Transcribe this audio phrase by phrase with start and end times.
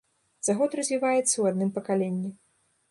[0.47, 2.35] За год развіваецца ў адным пакаленні.